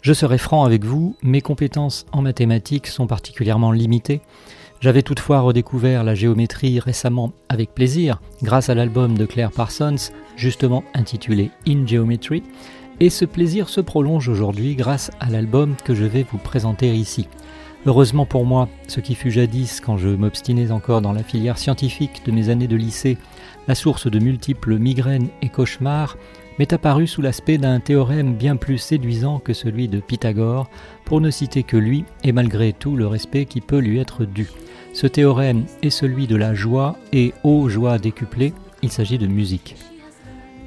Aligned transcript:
Je 0.00 0.12
serai 0.12 0.38
franc 0.38 0.64
avec 0.64 0.84
vous, 0.84 1.16
mes 1.22 1.40
compétences 1.40 2.06
en 2.12 2.22
mathématiques 2.22 2.86
sont 2.86 3.08
particulièrement 3.08 3.72
limitées. 3.72 4.20
J'avais 4.80 5.02
toutefois 5.02 5.40
redécouvert 5.40 6.04
la 6.04 6.14
géométrie 6.14 6.78
récemment 6.78 7.32
avec 7.48 7.74
plaisir 7.74 8.20
grâce 8.42 8.68
à 8.68 8.74
l'album 8.74 9.18
de 9.18 9.26
Claire 9.26 9.50
Parsons, 9.50 10.12
justement 10.36 10.84
intitulé 10.94 11.50
In 11.66 11.84
Geometry, 11.84 12.44
et 13.00 13.10
ce 13.10 13.24
plaisir 13.24 13.68
se 13.68 13.80
prolonge 13.80 14.28
aujourd'hui 14.28 14.76
grâce 14.76 15.10
à 15.18 15.30
l'album 15.30 15.74
que 15.84 15.96
je 15.96 16.04
vais 16.04 16.24
vous 16.30 16.38
présenter 16.38 16.94
ici. 16.94 17.26
Heureusement 17.86 18.26
pour 18.26 18.44
moi, 18.44 18.68
ce 18.86 19.00
qui 19.00 19.16
fut 19.16 19.32
jadis, 19.32 19.80
quand 19.80 19.96
je 19.96 20.08
m'obstinais 20.08 20.70
encore 20.70 21.00
dans 21.00 21.12
la 21.12 21.24
filière 21.24 21.58
scientifique 21.58 22.22
de 22.24 22.32
mes 22.32 22.48
années 22.50 22.68
de 22.68 22.76
lycée, 22.76 23.18
la 23.66 23.74
source 23.74 24.08
de 24.08 24.18
multiples 24.20 24.78
migraines 24.78 25.28
et 25.42 25.48
cauchemars, 25.48 26.16
m'est 26.58 26.72
apparu 26.72 27.06
sous 27.06 27.22
l'aspect 27.22 27.58
d'un 27.58 27.80
théorème 27.80 28.34
bien 28.34 28.56
plus 28.56 28.78
séduisant 28.78 29.38
que 29.38 29.52
celui 29.52 29.88
de 29.88 30.00
Pythagore, 30.00 30.68
pour 31.04 31.20
ne 31.20 31.30
citer 31.30 31.62
que 31.62 31.76
lui, 31.76 32.04
et 32.24 32.32
malgré 32.32 32.72
tout 32.72 32.96
le 32.96 33.06
respect 33.06 33.44
qui 33.44 33.60
peut 33.60 33.78
lui 33.78 33.98
être 33.98 34.24
dû. 34.24 34.48
Ce 34.92 35.06
théorème 35.06 35.64
est 35.82 35.90
celui 35.90 36.26
de 36.26 36.36
la 36.36 36.54
joie, 36.54 36.96
et 37.12 37.32
ô 37.44 37.68
joie 37.68 37.98
décuplée, 37.98 38.52
il 38.82 38.90
s'agit 38.90 39.18
de 39.18 39.26
musique. 39.26 39.76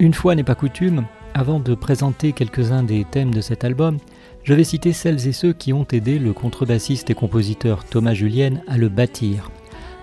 Une 0.00 0.14
fois 0.14 0.34
n'est 0.34 0.42
pas 0.42 0.54
coutume, 0.54 1.04
avant 1.34 1.60
de 1.60 1.74
présenter 1.74 2.32
quelques-uns 2.32 2.82
des 2.82 3.04
thèmes 3.04 3.34
de 3.34 3.40
cet 3.40 3.64
album, 3.64 3.98
je 4.44 4.54
vais 4.54 4.64
citer 4.64 4.92
celles 4.92 5.26
et 5.26 5.32
ceux 5.32 5.52
qui 5.52 5.72
ont 5.72 5.86
aidé 5.90 6.18
le 6.18 6.32
contrebassiste 6.32 7.10
et 7.10 7.14
compositeur 7.14 7.84
Thomas 7.84 8.14
Julien 8.14 8.60
à 8.68 8.76
le 8.76 8.88
bâtir. 8.88 9.50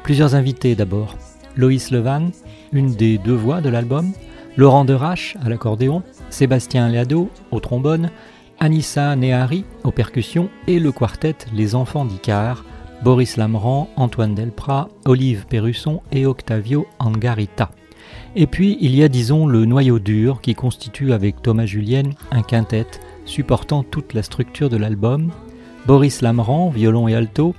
Plusieurs 0.03 0.35
invités 0.35 0.75
d'abord. 0.75 1.15
Loïs 1.55 1.91
Levan, 1.91 2.31
une 2.73 2.95
des 2.95 3.17
deux 3.17 3.35
voix 3.35 3.61
de 3.61 3.69
l'album, 3.69 4.11
Laurent 4.57 4.83
Derache 4.83 5.37
à 5.43 5.49
l'accordéon, 5.49 6.03
Sébastien 6.29 6.89
Leado 6.89 7.29
au 7.51 7.59
trombone, 7.61 8.11
Anissa 8.59 9.15
Nehari 9.15 9.63
aux 9.83 9.91
percussions 9.91 10.49
et 10.67 10.79
le 10.79 10.91
quartet 10.91 11.35
Les 11.53 11.73
Enfants 11.73 12.05
d'Icar, 12.05 12.65
Boris 13.01 13.37
Lamran, 13.37 13.89
Antoine 13.95 14.35
Delprat, 14.35 14.89
Olive 15.05 15.45
Perrusson 15.47 16.01
et 16.11 16.25
Octavio 16.25 16.85
Angarita. 16.99 17.71
Et 18.35 18.45
puis 18.45 18.77
il 18.81 18.93
y 18.93 19.03
a 19.03 19.07
disons 19.07 19.47
le 19.47 19.65
noyau 19.65 19.99
dur 19.99 20.41
qui 20.41 20.53
constitue 20.53 21.13
avec 21.13 21.41
Thomas 21.41 21.65
Julien 21.65 22.09
un 22.31 22.43
quintet 22.43 22.87
supportant 23.25 23.83
toute 23.83 24.13
la 24.13 24.21
structure 24.21 24.69
de 24.69 24.77
l'album, 24.77 25.31
Boris 25.87 26.21
Lamran, 26.21 26.69
violon 26.69 27.07
et 27.07 27.15
alto, 27.15 27.55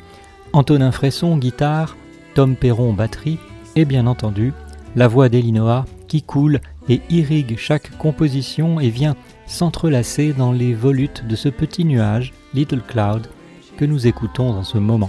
Antonin 0.52 0.92
Fresson, 0.92 1.38
guitare, 1.38 1.96
Tom 2.34 2.54
Perron, 2.54 2.92
batterie, 2.92 3.38
et 3.76 3.86
bien 3.86 4.06
entendu, 4.06 4.52
la 4.94 5.08
voix 5.08 5.30
d'Elinoa 5.30 5.86
qui 6.12 6.20
coule 6.20 6.60
et 6.90 7.00
irrigue 7.08 7.56
chaque 7.56 7.96
composition 7.96 8.78
et 8.80 8.90
vient 8.90 9.16
s'entrelacer 9.46 10.34
dans 10.34 10.52
les 10.52 10.74
volutes 10.74 11.26
de 11.26 11.34
ce 11.36 11.48
petit 11.48 11.86
nuage, 11.86 12.34
Little 12.52 12.82
Cloud, 12.86 13.28
que 13.78 13.86
nous 13.86 14.06
écoutons 14.06 14.50
en 14.50 14.62
ce 14.62 14.76
moment. 14.76 15.08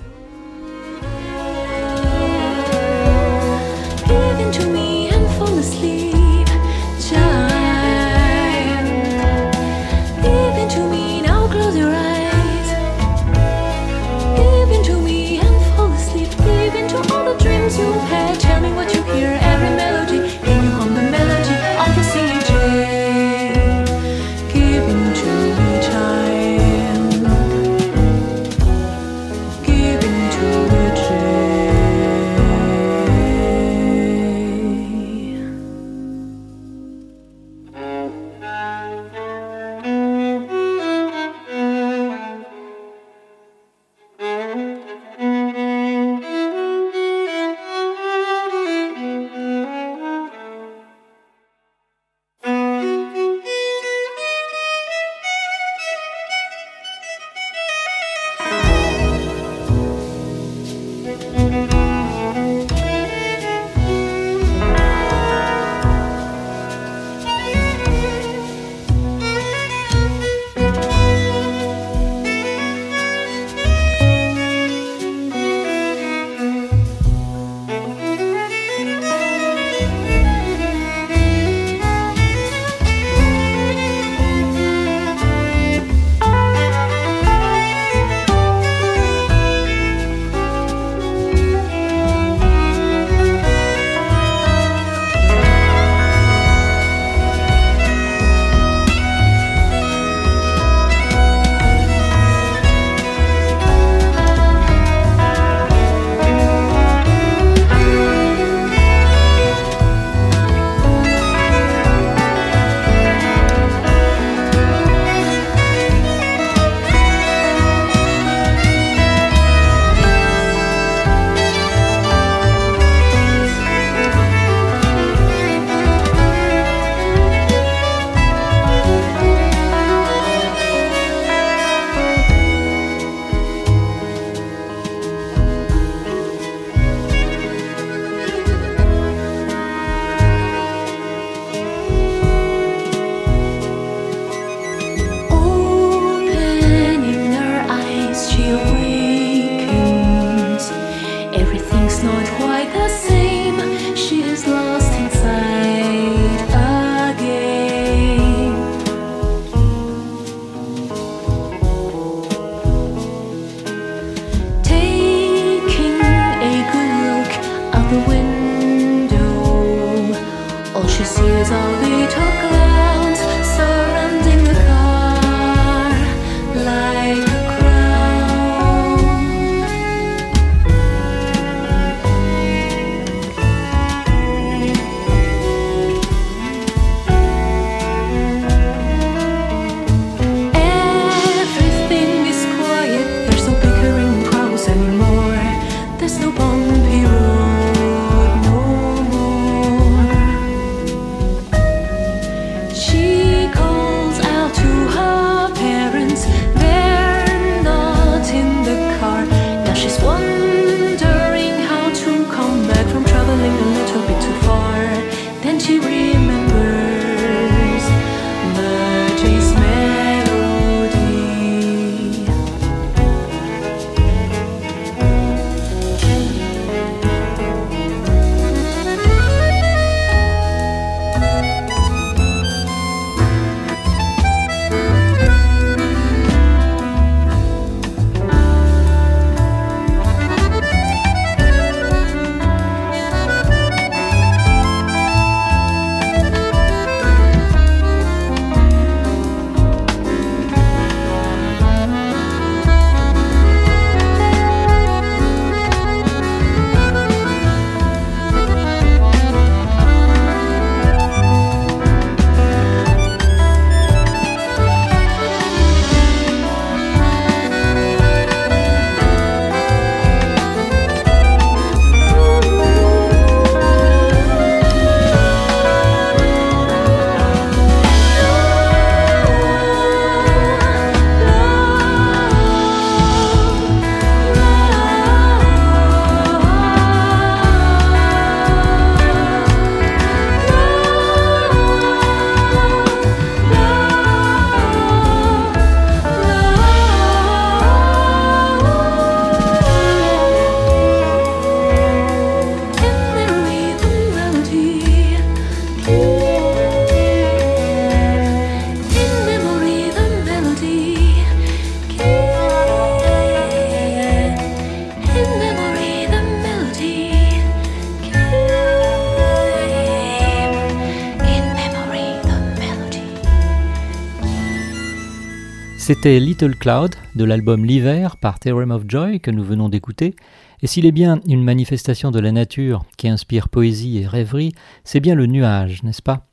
C'était 325.85 326.21
Little 326.21 326.55
Cloud 326.55 326.95
de 327.13 327.25
l'album 327.25 327.65
L'hiver 327.65 328.15
par 328.15 328.39
Theorem 328.39 328.71
of 328.71 328.83
Joy 328.87 329.19
que 329.19 329.31
nous 329.31 329.43
venons 329.43 329.67
d'écouter. 329.67 330.15
Et 330.61 330.67
s'il 330.67 330.85
est 330.85 330.93
bien 330.93 331.19
une 331.27 331.43
manifestation 331.43 332.09
de 332.09 332.21
la 332.21 332.31
nature 332.31 332.85
qui 332.95 333.09
inspire 333.09 333.49
poésie 333.49 333.97
et 333.97 334.07
rêverie, 334.07 334.53
c'est 334.85 335.01
bien 335.01 335.13
le 335.13 335.25
nuage, 335.25 335.83
n'est-ce 335.83 336.01
pas? 336.01 336.25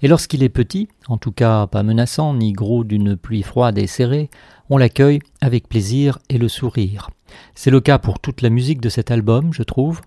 Et 0.00 0.08
lorsqu'il 0.08 0.42
est 0.42 0.48
petit, 0.48 0.88
en 1.06 1.18
tout 1.18 1.32
cas 1.32 1.66
pas 1.66 1.82
menaçant 1.82 2.32
ni 2.32 2.54
gros 2.54 2.82
d'une 2.82 3.14
pluie 3.14 3.42
froide 3.42 3.76
et 3.76 3.86
serrée, 3.86 4.30
on 4.70 4.78
l'accueille 4.78 5.18
avec 5.42 5.68
plaisir 5.68 6.18
et 6.30 6.38
le 6.38 6.48
sourire. 6.48 7.10
C'est 7.54 7.70
le 7.70 7.82
cas 7.82 7.98
pour 7.98 8.20
toute 8.20 8.40
la 8.40 8.48
musique 8.48 8.80
de 8.80 8.88
cet 8.88 9.10
album, 9.10 9.52
je 9.52 9.64
trouve. 9.64 10.00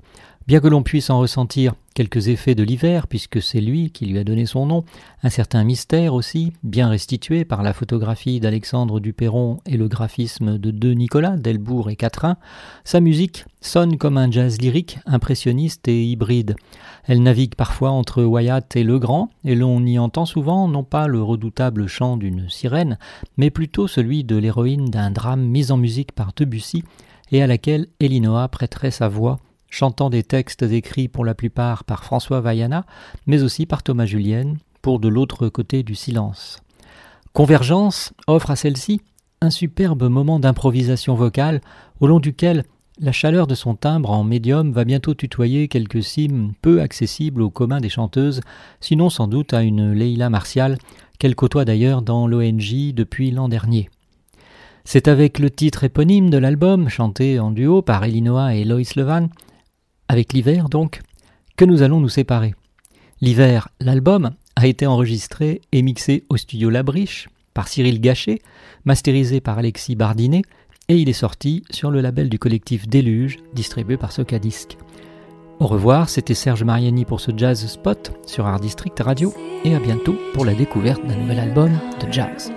Bien 0.48 0.62
que 0.62 0.70
l'on 0.70 0.82
puisse 0.82 1.10
en 1.10 1.20
ressentir 1.20 1.74
quelques 1.94 2.30
effets 2.30 2.56
de 2.56 2.64
l'hiver, 2.64 3.08
puisque 3.08 3.42
c'est 3.42 3.60
lui 3.60 3.92
qui 3.92 4.06
lui 4.06 4.18
a 4.18 4.24
donné 4.24 4.46
son 4.46 4.66
nom, 4.66 4.86
un 5.22 5.30
certain 5.30 5.66
mystère 5.66 6.14
aussi, 6.14 6.54
bien 6.64 6.88
restitué 6.88 7.44
par 7.44 7.64
la 7.64 7.74
photographie 7.74 8.40
d'Alexandre 8.40 9.02
Duperron 9.02 9.60
et 9.66 9.76
le 9.76 9.90
graphisme 9.90 10.58
de 10.58 10.72
deux 10.72 10.94
Nicolas, 10.94 11.36
Delbourg 11.36 11.90
et 11.90 11.98
Quatrain, 11.98 12.38
sa 12.86 13.02
musique 13.02 13.44
sonne 13.60 13.98
comme 13.98 14.18
un 14.18 14.32
jazz 14.32 14.62
lyrique, 14.62 15.00
impressionniste 15.06 15.90
et 15.90 16.06
hybride. 16.06 16.56
Elle 17.04 17.24
navigue 17.24 17.56
parfois 17.56 17.90
entre 17.90 18.24
Wyatt 18.24 18.74
et 18.78 18.86
Legrand, 18.86 19.30
et 19.44 19.54
l'on 19.54 19.86
y 19.86 20.00
entend 20.00 20.26
souvent 20.26 20.70
non 20.70 20.86
pas 20.86 21.08
le 21.08 21.22
redoutable 21.22 21.88
chant 21.88 22.16
d'une 22.16 22.50
sirène, 22.50 22.98
mais 23.36 23.50
plutôt 23.50 23.90
celui 23.90 24.24
de 24.24 24.38
l'héroïne 24.38 24.86
d'un 24.86 25.12
drame 25.12 25.44
mis 25.44 25.74
en 25.74 25.78
musique 25.78 26.14
par 26.14 26.32
Debussy, 26.34 26.86
et 27.34 27.44
à 27.44 27.48
laquelle 27.48 27.88
Elinoa 28.00 28.48
prêterait 28.48 28.92
sa 28.92 29.10
voix 29.10 29.40
chantant 29.70 30.10
des 30.10 30.24
textes 30.24 30.64
écrits 30.64 31.08
pour 31.08 31.26
la 31.26 31.36
plupart 31.36 31.84
par 31.84 32.04
François 32.04 32.42
Vaiana, 32.42 32.86
mais 33.26 33.44
aussi 33.44 33.66
par 33.66 33.84
Thomas 33.84 34.06
Julienne, 34.06 34.58
pour 34.82 35.00
de 35.00 35.08
l'autre 35.08 35.50
côté 35.50 35.84
du 35.84 35.96
silence. 35.96 36.62
Convergence 37.34 38.14
offre 38.28 38.52
à 38.52 38.56
celle-ci 38.56 39.02
un 39.42 39.50
superbe 39.50 40.04
moment 40.10 40.40
d'improvisation 40.40 41.16
vocale 41.16 41.62
au 42.00 42.08
long 42.08 42.20
duquel 42.20 42.64
la 43.00 43.12
chaleur 43.12 43.46
de 43.46 43.54
son 43.54 43.76
timbre 43.76 44.10
en 44.10 44.24
médium 44.24 44.72
va 44.72 44.84
bientôt 44.84 45.14
tutoyer 45.14 45.68
quelques 45.68 46.02
cimes 46.02 46.54
peu 46.64 46.82
accessibles 46.82 47.44
au 47.44 47.52
commun 47.52 47.80
des 47.80 47.90
chanteuses, 47.90 48.42
sinon 48.82 49.12
sans 49.12 49.28
doute 49.28 49.54
à 49.54 49.62
une 49.62 49.94
Leila 49.94 50.32
Martial, 50.32 50.80
qu'elle 51.20 51.36
côtoie 51.36 51.66
d'ailleurs 51.66 52.02
dans 52.02 52.28
l'ONG 52.28 52.94
depuis 52.94 53.30
l'an 53.30 53.50
dernier. 53.50 53.90
C'est 54.84 55.08
avec 55.08 55.38
le 55.38 55.52
titre 55.52 55.84
éponyme 55.84 56.32
de 56.32 56.38
l'album, 56.38 56.90
chanté 56.90 57.40
en 57.40 57.52
duo 57.52 57.84
par 57.84 58.04
Elinoa 58.04 58.56
et 58.56 58.64
Lois 58.64 58.82
Levan, 58.96 59.28
avec 60.10 60.34
l'hiver 60.34 60.70
donc, 60.70 61.02
que 61.56 61.66
nous 61.66 61.82
allons 61.82 62.00
nous 62.00 62.10
séparer. 62.10 62.56
L'hiver, 63.22 63.70
l'album, 63.80 64.32
a 64.56 64.68
été 64.68 64.88
enregistré 64.88 65.62
et 65.72 65.82
mixé 65.82 66.24
au 66.30 66.38
studio 66.38 66.70
Labriche 66.70 67.30
par 67.54 67.68
Cyril 67.68 68.00
Gachet, 68.00 68.42
masterisé 68.86 69.42
par 69.42 69.58
Alexis 69.58 69.96
Bardinet, 69.96 70.44
et 70.90 70.98
il 70.98 71.10
est 71.10 71.14
sorti 71.14 71.64
sur 71.70 71.92
le 71.92 72.02
label 72.02 72.30
du 72.30 72.40
collectif 72.40 72.88
Déluge, 72.88 73.38
distribué 73.54 73.98
par 73.98 74.12
Socadisc. 74.12 74.78
Au 75.60 75.66
revoir, 75.66 76.08
c'était 76.08 76.36
Serge 76.36 76.64
Mariani 76.64 77.04
pour 77.04 77.20
ce 77.20 77.32
Jazz 77.36 77.66
Spot 77.66 78.12
sur 78.28 78.46
Art 78.46 78.60
District 78.60 79.00
Radio, 79.00 79.34
et 79.64 79.74
à 79.74 79.80
bientôt 79.80 80.16
pour 80.34 80.46
la 80.46 80.54
découverte 80.54 81.06
d'un 81.06 81.16
nouvel 81.16 81.40
album 81.40 81.72
de 82.00 82.12
jazz. 82.12 82.52